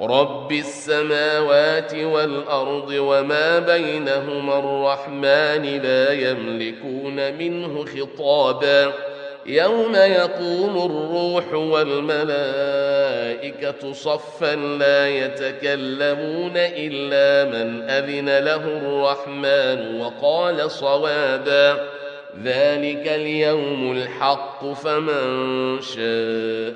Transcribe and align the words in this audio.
رب 0.00 0.52
السماوات 0.52 1.94
والأرض 1.94 2.90
وما 2.90 3.58
بينهما 3.58 4.58
الرحمن 4.58 5.80
لا 5.82 6.12
يملكون 6.12 7.34
منه 7.34 7.84
خطابا. 7.84 8.92
يوم 9.46 9.94
يقوم 9.94 10.90
الروح 10.90 11.54
والملائكة 11.54 12.32
صفا 13.92 14.56
لا 14.56 15.08
يتكلمون 15.08 16.52
إلا 16.56 17.50
من 17.50 17.82
أذن 17.82 18.38
له 18.38 18.64
الرحمن 18.64 20.00
وقال 20.00 20.70
صوابا. 20.70 21.86
ذلك 22.44 23.08
اليوم 23.08 23.92
الحق 23.92 24.72
فمن 24.72 25.80
شاء 25.80 26.29